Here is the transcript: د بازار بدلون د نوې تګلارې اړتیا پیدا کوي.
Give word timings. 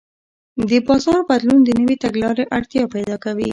د 0.69 0.71
بازار 0.87 1.19
بدلون 1.29 1.59
د 1.65 1.69
نوې 1.79 1.95
تګلارې 2.03 2.43
اړتیا 2.57 2.83
پیدا 2.93 3.15
کوي. 3.23 3.49